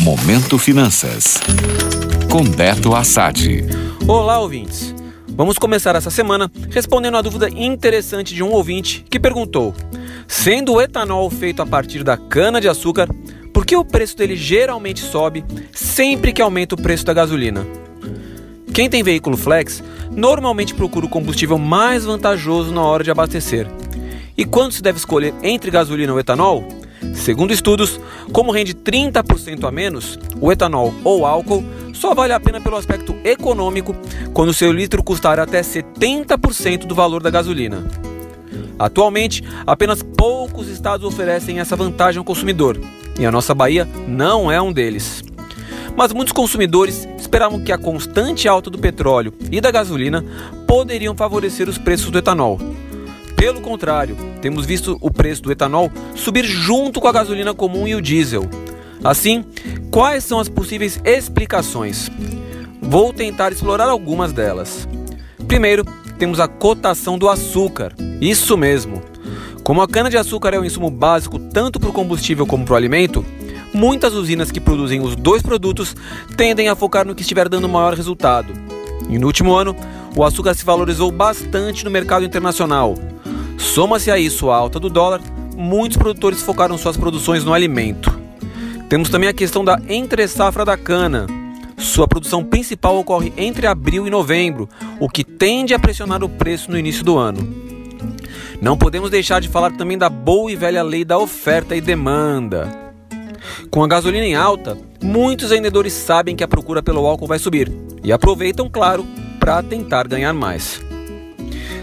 [0.00, 1.38] Momento Finanças.
[2.30, 3.66] Com Beto Assad.
[4.08, 4.94] Olá, ouvintes.
[5.28, 9.74] Vamos começar essa semana respondendo a dúvida interessante de um ouvinte que perguntou:
[10.26, 13.10] sendo o etanol feito a partir da cana-de-açúcar,
[13.52, 17.66] por que o preço dele geralmente sobe sempre que aumenta o preço da gasolina?
[18.72, 23.66] Quem tem veículo flex normalmente procura o combustível mais vantajoso na hora de abastecer.
[24.34, 26.79] E quando se deve escolher entre gasolina ou etanol?
[27.14, 28.00] Segundo estudos,
[28.32, 33.14] como rende 30% a menos, o etanol ou álcool só vale a pena pelo aspecto
[33.24, 33.94] econômico
[34.32, 37.84] quando seu litro custar até 70% do valor da gasolina.
[38.78, 42.80] Atualmente, apenas poucos estados oferecem essa vantagem ao consumidor,
[43.18, 45.22] e a nossa Bahia não é um deles.
[45.94, 50.24] Mas muitos consumidores esperavam que a constante alta do petróleo e da gasolina
[50.66, 52.58] poderiam favorecer os preços do etanol.
[53.40, 57.94] Pelo contrário, temos visto o preço do etanol subir junto com a gasolina comum e
[57.94, 58.46] o diesel.
[59.02, 59.46] Assim,
[59.90, 62.10] quais são as possíveis explicações?
[62.82, 64.86] Vou tentar explorar algumas delas.
[65.48, 65.86] Primeiro,
[66.18, 67.94] temos a cotação do açúcar.
[68.20, 69.00] Isso mesmo.
[69.64, 73.24] Como a cana-de-açúcar é um insumo básico tanto para o combustível como para o alimento,
[73.72, 75.96] muitas usinas que produzem os dois produtos
[76.36, 78.52] tendem a focar no que estiver dando maior resultado.
[79.08, 79.74] E no último ano,
[80.14, 82.94] o açúcar se valorizou bastante no mercado internacional.
[83.60, 85.20] Soma-se a isso a alta do dólar,
[85.54, 88.18] muitos produtores focaram suas produções no alimento.
[88.88, 91.26] Temos também a questão da entre-safra da cana.
[91.76, 96.70] Sua produção principal ocorre entre abril e novembro, o que tende a pressionar o preço
[96.70, 97.46] no início do ano.
[98.60, 102.92] Não podemos deixar de falar também da boa e velha lei da oferta e demanda.
[103.70, 107.70] Com a gasolina em alta, muitos vendedores sabem que a procura pelo álcool vai subir
[108.02, 109.06] e aproveitam, claro,
[109.38, 110.89] para tentar ganhar mais.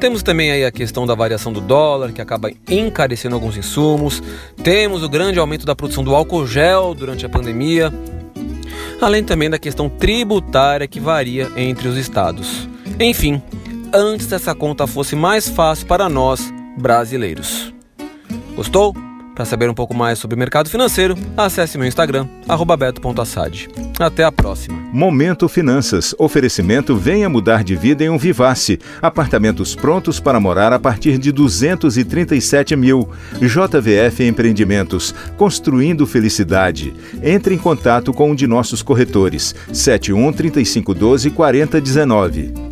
[0.00, 4.22] Temos também aí a questão da variação do dólar, que acaba encarecendo alguns insumos.
[4.62, 7.92] Temos o grande aumento da produção do álcool gel durante a pandemia.
[9.00, 12.68] Além também da questão tributária que varia entre os estados.
[13.00, 13.42] Enfim,
[13.92, 17.72] antes dessa conta fosse mais fácil para nós, brasileiros.
[18.54, 19.07] Gostou?
[19.38, 22.26] Para saber um pouco mais sobre o mercado financeiro, acesse meu Instagram,
[22.76, 23.68] beto.assad.
[23.96, 24.76] Até a próxima.
[24.92, 26.12] Momento Finanças.
[26.18, 28.80] Oferecimento Venha Mudar de Vida em um Vivace.
[29.00, 33.08] Apartamentos prontos para morar a partir de 237 mil.
[33.34, 35.14] JVF Empreendimentos.
[35.36, 36.92] Construindo Felicidade.
[37.22, 39.54] Entre em contato com um de nossos corretores.
[39.72, 42.67] 71 3512 4019.